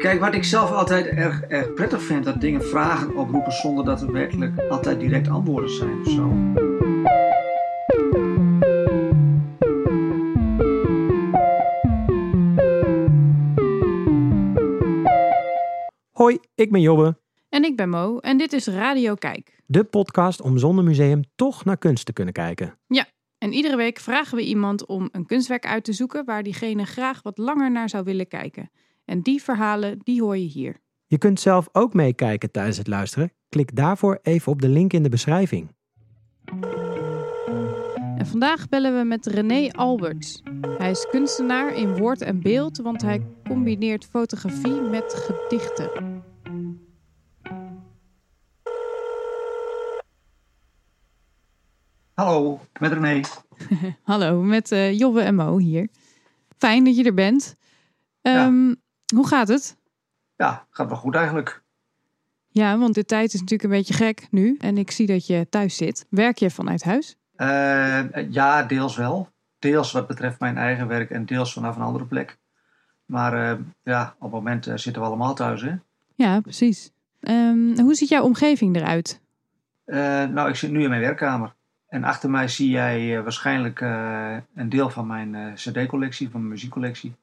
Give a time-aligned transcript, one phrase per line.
[0.00, 4.02] Kijk, wat ik zelf altijd erg, erg prettig vind, dat dingen vragen oproepen zonder dat
[4.02, 6.32] er werkelijk altijd direct antwoorden zijn of zo.
[16.10, 19.62] Hoi, ik ben Jobbe, En ik ben Mo en dit is Radio Kijk.
[19.66, 22.78] de podcast om zonder museum toch naar kunst te kunnen kijken.
[23.40, 27.22] En iedere week vragen we iemand om een kunstwerk uit te zoeken waar diegene graag
[27.22, 28.70] wat langer naar zou willen kijken.
[29.10, 30.76] En die verhalen, die hoor je hier.
[31.06, 33.32] Je kunt zelf ook meekijken tijdens het luisteren.
[33.48, 35.74] Klik daarvoor even op de link in de beschrijving.
[38.16, 40.42] En vandaag bellen we met René Alberts.
[40.78, 46.22] Hij is kunstenaar in woord en beeld, want hij combineert fotografie met gedichten.
[52.14, 53.20] Hallo, met René.
[54.02, 55.88] Hallo, met eh Jobbe en Mo hier.
[56.56, 57.54] Fijn dat je er bent.
[58.22, 58.72] Ehm,
[59.14, 59.76] Hoe gaat het?
[60.36, 61.62] Ja, gaat wel goed eigenlijk.
[62.48, 64.56] Ja, want de tijd is natuurlijk een beetje gek nu.
[64.60, 66.06] En ik zie dat je thuis zit.
[66.08, 67.16] Werk je vanuit huis?
[67.36, 69.28] Eh, ja, deels wel.
[69.58, 72.38] Deels wat betreft mijn eigen werk en deels vanaf een andere plek.
[73.04, 75.62] Maar eh, ja, op het moment eh, zitten we allemaal thuis.
[75.62, 75.74] Hè?
[76.14, 76.90] Ja, precies.
[77.20, 79.20] Ehm, hoe ziet jouw omgeving eruit?
[80.32, 81.54] Nou, ik zit nu in mijn werkkamer.
[81.88, 83.80] En achter mij zie jij waarschijnlijk
[84.54, 87.14] een deel van mijn cd-collectie, van mijn muziekcollectie.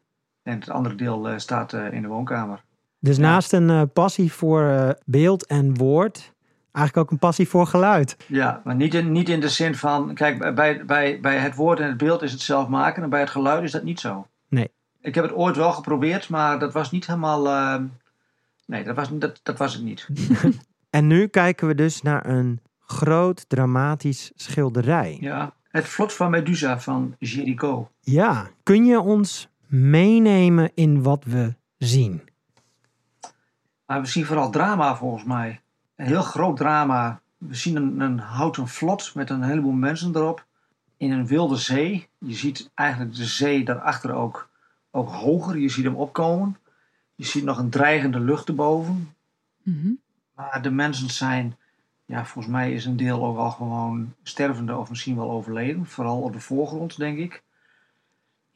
[0.48, 2.64] En het andere deel eh, staat eh, in de woonkamer.
[3.00, 6.34] Dus naast een eh, passie voor beeld en woord,
[6.72, 8.18] eigenlijk ook een passie voor geluid.
[8.28, 10.14] Ja, maar niet in, niet in de zin van...
[10.14, 13.04] Kijk, bij, bij, bij het woord en het beeld is het zelf maken.
[13.04, 14.28] En bij het geluid is dat niet zo.
[14.50, 14.72] Nee.
[15.02, 17.48] Ik heb het ooit wel geprobeerd, maar dat was niet helemaal...
[17.48, 17.84] eh,
[18.66, 20.08] nee, dat was, dat, dat was het niet.
[20.90, 25.18] En nu kijken we dus naar een groot dramatisch schilderij.
[25.20, 27.90] Ja, het vlot van Medusa van Jericho.
[28.02, 32.22] Ja, kun je ons meenemen in wat we zien?
[33.86, 35.62] Maar we zien vooral drama volgens mij.
[35.96, 37.22] Een heel groot drama.
[37.38, 40.46] We zien een, een houten vlot met een heleboel mensen erop.
[40.98, 42.08] In een wilde zee.
[42.18, 44.50] Je ziet eigenlijk de zee daarachter ook,
[44.92, 45.58] ook hoger.
[45.58, 46.58] Je ziet hem opkomen.
[47.16, 49.16] Je ziet nog een dreigende lucht erboven.
[49.64, 49.92] Mhm.
[50.36, 51.58] Maar de mensen zijn,
[52.06, 55.86] ja, volgens mij is een deel ook al gewoon stervende of misschien wel overleden.
[55.86, 57.44] Vooral op de voorgrond, denk ik.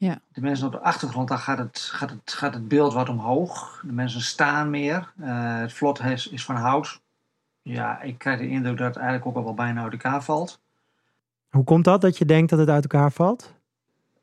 [0.02, 0.20] Ja.
[0.34, 3.82] De mensen op de achtergrond, daar gaat het, gaat het, gaat het beeld wat omhoog.
[3.86, 5.12] De mensen staan meer.
[5.20, 7.02] Eh, het vlot is, is van hout.
[7.62, 10.60] Ja, ik krijg de indruk dat het eigenlijk ook al wel bijna uit elkaar valt.
[11.50, 13.54] Hoe komt dat dat je denkt dat het uit elkaar valt?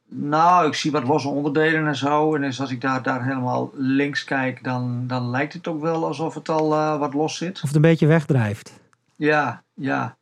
[0.09, 2.35] Nou, ik zie wat losse onderdelen en zo.
[2.35, 6.07] En dus als ik daar, daar helemaal links kijk, dan, dan lijkt het ook wel
[6.07, 7.55] alsof het al eh, wat los zit.
[7.55, 8.81] Of het een beetje wegdrijft?
[9.17, 10.17] Ja, ja.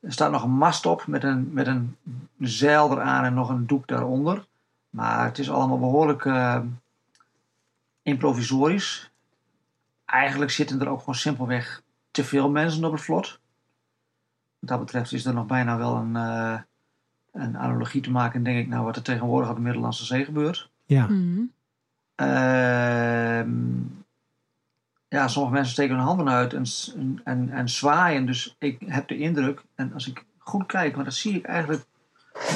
[0.00, 1.96] Er staat nog een mast op met een, met een
[2.38, 4.48] zeil eraan en nog een doek daaronder.
[4.90, 6.60] Maar het is allemaal behoorlijk eh,
[8.02, 9.10] improvisorisch.
[10.04, 13.40] Eigenlijk zitten er ook gewoon simpelweg te veel mensen op het vlot.
[14.58, 16.60] Wat dat betreft is er nog bijna wel een, eh,
[17.32, 20.70] een analogie te maken, denk ik, naar wat er tegenwoordig op de Middellandse Zee gebeurt.
[20.86, 21.06] Ja.
[21.06, 21.42] Mhm.
[22.14, 23.50] Ehm,
[25.08, 26.64] ja, sommige mensen steken hun handen uit en,
[27.24, 28.26] en, en zwaaien.
[28.26, 31.84] Dus ik heb de indruk, en als ik goed kijk, maar dat zie ik eigenlijk,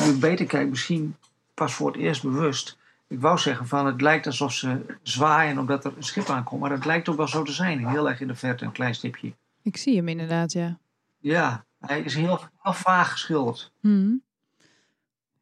[0.05, 1.17] nu ik beter kijk, misschien
[1.55, 2.79] pas voor het eerst bewust.
[3.07, 6.61] Ik wou zeggen van het lijkt alsof ze zwaaien omdat er een schip aankomt.
[6.61, 7.89] Maar dat lijkt ook wel zo te zijn.
[7.89, 9.35] Heel erg in de verte, een klein stipje.
[9.63, 10.79] Ik zie hem inderdaad, ja.
[11.19, 13.73] Ja, hij is heel, heel vaag geschilderd.
[13.81, 14.15] Mhm.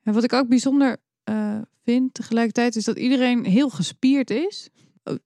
[0.03, 4.71] En wat ik ook bijzonder eh, vind tegelijkertijd is dat iedereen heel gespierd is.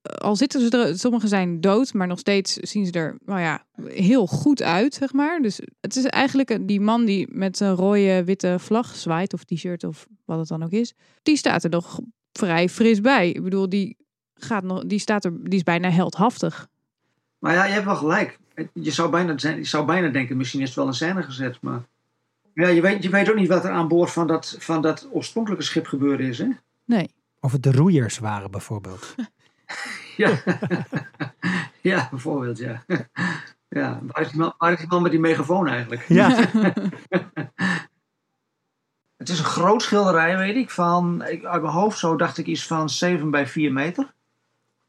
[0.01, 3.65] Al zitten ze er, sommigen zijn dood, maar nog steeds zien ze er nou ja,
[3.83, 5.41] heel goed uit, zeg maar.
[5.41, 9.83] Dus het is eigenlijk die man die met een rode witte vlag zwaait, of t-shirt
[9.83, 10.93] of wat het dan ook is,
[11.23, 11.99] die staat er nog
[12.31, 13.29] vrij fris bij.
[13.31, 13.97] Ik bedoel, die,
[14.33, 16.67] gaat nog, die, staat er, die is bijna heldhaftig.
[17.39, 18.39] Maar ja, je hebt wel gelijk.
[18.73, 21.57] Je zou bijna, je zou bijna denken, misschien is het wel een scène gezet.
[21.61, 21.87] Maar
[22.53, 25.07] ja, je, weet, je weet ook niet wat er aan boord van dat, van dat
[25.11, 26.37] oorspronkelijke schip gebeurd is.
[26.37, 26.47] Hè?
[26.85, 27.09] Nee.
[27.39, 29.15] Of het de roeiers waren bijvoorbeeld.
[30.17, 30.43] Ja.
[31.81, 32.83] ja, bijvoorbeeld, ja.
[33.67, 33.99] ja.
[34.07, 36.05] Waar, is die man, waar is die man met die megafoon eigenlijk?
[36.07, 36.29] Ja,
[39.17, 40.69] Het is een groot schilderij, weet ik.
[40.69, 44.13] Van, ik, uit mijn hoofd zo dacht ik iets van 7 bij 4 meter.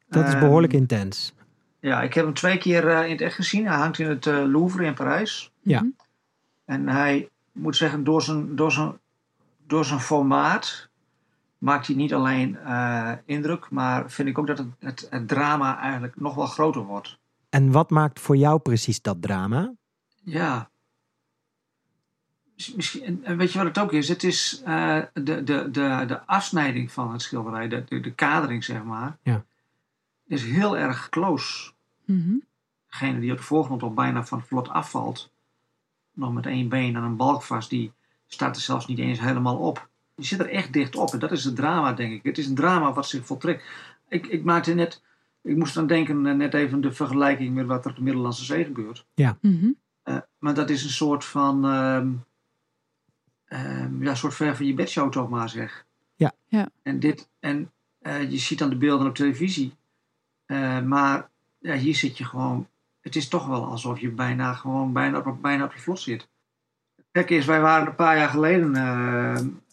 [0.09, 1.35] dat is Ehm, behoorlijk intens.
[1.81, 3.67] Ja, ik heb hem twee keer eh, in het echt gezien.
[3.67, 5.53] Hij hangt in het eh, Louvre in Parijs.
[5.61, 5.81] Ja.
[5.81, 5.91] Mhm.
[6.65, 8.99] En hij, moet zeggen, door zijn, door zijn,
[9.67, 10.88] door zijn formaat
[11.59, 15.79] maakt hij niet alleen eh, indruk, maar vind ik ook dat het, het, het drama
[15.81, 17.19] eigenlijk nog wel groter wordt.
[17.49, 19.73] En wat maakt voor jou precies dat drama?
[20.23, 20.71] Ja.
[22.55, 24.09] Miss- Misschien, en- en weet je wat het ook is?
[24.09, 28.65] Het is eh, de, de, de, de afsnijding van het schilderij, de, de, de kadering
[28.65, 29.19] zeg maar.
[29.23, 29.45] Ja.
[30.27, 31.73] is heel erg close.
[32.05, 32.35] Mhm.
[32.91, 35.33] Degene die op de voorgrond al bijna van het vlot afvalt,
[36.13, 37.93] nog met één been aan een balk vast, die
[38.27, 39.89] staat er zelfs niet eens helemaal op.
[40.19, 42.23] Die zit er echt dicht op en dat is het drama, denk ik.
[42.23, 43.65] Het is een drama wat zich voltrekt.
[44.09, 45.03] Ik, ik maakte net,
[45.43, 48.45] ik moest aan denken, eh, net even de vergelijking met wat er op de Middellandse
[48.45, 49.07] Zee gebeurt.
[49.41, 49.71] Mhm.
[50.03, 52.13] Eh, maar dat is een soort van, ehm,
[53.45, 55.87] ehm, ja, een soort ver van je bedshow toch maar zeg.
[56.17, 56.33] Ja.
[56.47, 56.69] Ja.
[56.83, 59.77] En dit, en eh, je ziet dan de beelden op televisie.
[60.47, 61.29] Eh, maar
[61.59, 62.69] ja, hier zit je gewoon,
[63.01, 66.29] het is toch wel alsof je bijna gewoon bijna op, bijna op je vlot zit.
[66.97, 68.73] Het gekke is, wij waren een paar jaar geleden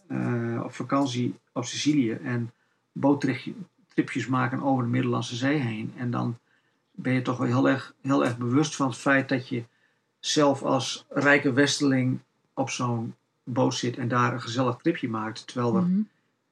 [0.07, 2.51] eh, op vakantie op Sicilië en
[2.91, 5.93] boottripjes maken over de Middellandse Zee heen.
[5.97, 6.37] En dan
[6.91, 9.63] ben je toch wel heel erg, heel erg bewust van het feit dat je
[10.19, 12.19] zelf als rijke westeling
[12.53, 15.47] op zo'n boot zit en daar een gezellig tripje maakt.
[15.47, 15.99] Terwijl er Mhm.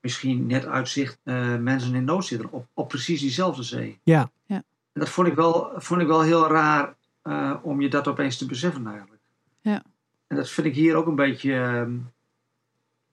[0.02, 4.00] misschien net uitzicht eh, mensen in nood zitten op, op precies diezelfde zee.
[4.04, 4.32] Ja.
[4.46, 4.56] Ja.
[4.94, 8.38] En dat vond ik wel, vond ik wel heel raar eh, om je dat opeens
[8.38, 9.22] te beseffen eigenlijk.
[9.62, 9.84] Ja.
[10.28, 11.54] En dat vind ik hier ook een beetje...
[11.54, 11.92] ehm,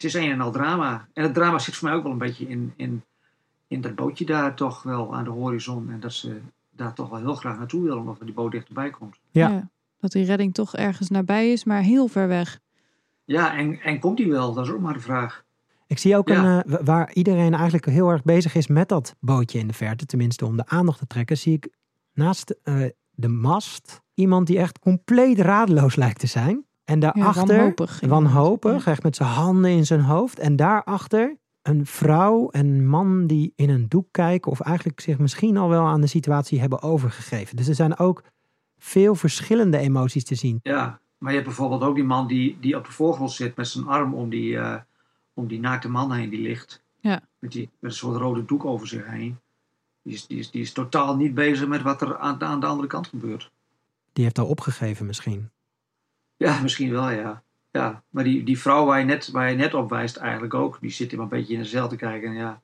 [0.02, 1.08] het is een en al drama.
[1.12, 3.02] En het drama zit voor mij ook wel een beetje in, in,
[3.69, 5.91] in dat bootje daar toch wel aan de horizon.
[5.91, 9.17] En dat ze daar toch wel heel graag naartoe willen, omdat die boot dichterbij komt.
[9.31, 9.70] Ja.
[9.99, 12.61] Dat die redding toch ergens nabij is, maar heel ver weg.
[13.25, 14.52] Ja, en, en komt die wel?
[14.52, 15.44] Dat is ook maar de vraag.
[15.87, 16.44] Ik zie ook Ja.
[16.44, 19.73] een, eh, wa- waar iedereen eigenlijk heel erg bezig is met dat bootje in de
[19.75, 21.69] verte, tenminste om de aandacht te trekken, zie ik
[22.12, 26.64] naast eh, de mast iemand die echt compleet radeloos lijkt te zijn.
[26.90, 28.00] En Ja, daarachter, wanhopig.
[28.00, 30.38] wanhopig, echt met zijn handen in zijn hoofd.
[30.38, 35.56] En daarachter een vrouw en man die in een doek kijken of eigenlijk zich misschien
[35.56, 37.56] al wel aan de situatie hebben overgegeven.
[37.56, 38.22] Dus er zijn ook
[38.78, 40.60] veel verschillende emoties te zien.
[40.62, 43.69] Ja, maar je hebt bijvoorbeeld ook die man die, die op de voorgrond zit met
[43.69, 44.76] zijn arm om die, eh,
[45.34, 46.82] om die naakte man heen die ligt.
[47.00, 47.20] Ja.
[47.38, 49.38] Met, die, met een soort rode doek over zich heen.
[50.02, 52.66] Die is, die is, die is totaal niet bezig met wat er aan, aan de
[52.66, 53.50] andere kant gebeurt.
[54.12, 55.50] Die heeft al opgegeven misschien.
[56.46, 57.42] Ja, misschien wel, ja.
[57.70, 60.78] ja maar die, die vrouw waar je, net, waar je net op wijst eigenlijk ook,
[60.81, 62.28] die zit een beetje in de zeil te kijken.
[62.28, 62.60] En ja,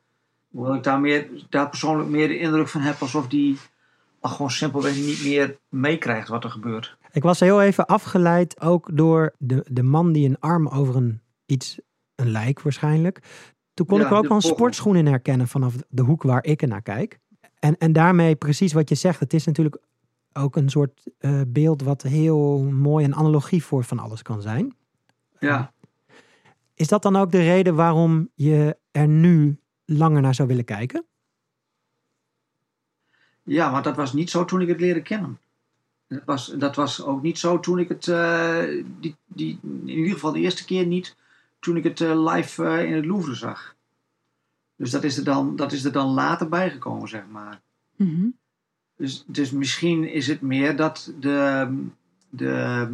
[0.51, 3.59] hoewel ik daar, meer, daar persoonlijk meer de indruk van heb alsof die
[4.21, 6.97] al gewoon simpelweg niet meer meekrijgt wat er gebeurt.
[7.13, 11.21] Ik was heel even afgeleid ook door de, de man die een arm over een
[11.47, 11.79] iets,
[12.15, 13.19] een lijk waarschijnlijk.
[13.75, 16.45] Toen kon Ja, ik er ook wel een sportschoen in herkennen vanaf de hoek waar
[16.45, 17.19] ik er naar kijk.
[17.59, 19.79] En, en daarmee precies wat je zegt, het is natuurlijk
[20.37, 24.75] ook een soort eh, beeld wat heel mooi een analogie voor van alles kan zijn.
[25.39, 25.73] Ja,
[26.75, 31.05] Is dat dan ook de reden waarom je er nu langer naar zou willen kijken?
[33.43, 35.39] Ja, want dat was niet zo toen ik het leerde kennen.
[36.09, 40.13] Dat was, dat was ook niet zo toen ik het, eh, die, die, in ieder
[40.13, 41.17] geval de eerste keer niet,
[41.59, 43.75] toen ik het eh, live eh, in het Louvre zag.
[44.77, 47.61] Dus dat is, er dan, dat is er dan later bijgekomen, zeg maar.
[47.97, 48.27] Mhm.
[48.97, 51.69] Dus, dus misschien is het meer dat de,
[52.29, 52.89] de,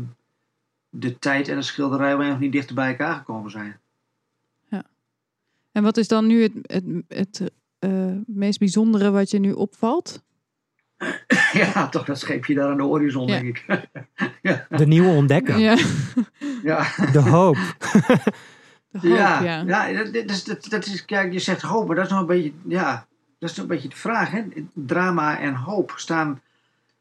[0.90, 3.80] de tijd en de schilderij wel nog niet dichter bij elkaar gekomen zijn.
[5.72, 10.22] En wat is dan nu het, het, het eh, meest bijzondere wat je nu opvalt?
[11.52, 13.40] ja, toch dat scheepje daar aan de horizon, Ja.
[13.40, 13.64] denk ik.
[14.42, 14.66] ja.
[14.68, 15.76] De nieuwe ontdekker, Ja,
[16.62, 16.86] ja.
[17.12, 17.56] de hoop.
[18.90, 19.88] de hoop, ja, ja.
[19.88, 20.04] ja.
[20.04, 22.52] dat, is, dat, dat is, kijk, je zegt hoop, maar dat is nog een beetje,
[22.68, 23.06] ja,
[23.42, 24.30] dat is een beetje de vraag.
[24.30, 24.42] Hè?
[24.72, 26.40] Drama en hoop staan,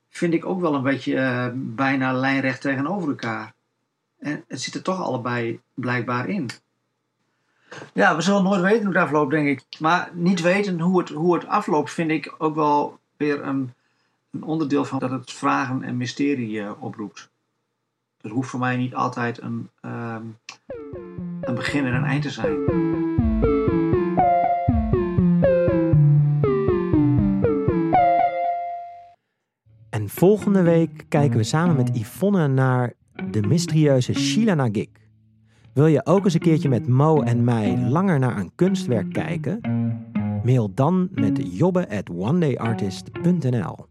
[0.09, 3.53] vind ik ook wel een beetje eh, bijna lijnrecht tegenover elkaar.
[4.19, 6.49] En het zit er toch allebei blijkbaar in.
[7.93, 9.79] Ja, we zullen nooit weten hoe het afloopt, denk ik.
[9.79, 13.73] Maar niet weten hoe het, hoe het afloopt, vind ik ook wel weer een,
[14.31, 17.29] een onderdeel van dat het vragen en mysterie eh, oproept.
[18.21, 20.23] Het hoeft voor mij niet altijd een, ehm,
[21.41, 22.90] een begin en een eind te zijn.
[29.91, 32.93] En volgende week kijken we samen met Yvonne naar
[33.31, 35.09] de mysterieuze Sheila Nagik.
[35.73, 39.59] Wil je ook eens een keertje met Mo en mij langer naar een kunstwerk kijken?
[40.43, 43.90] Mail dan met jobbe at onedayartist.nl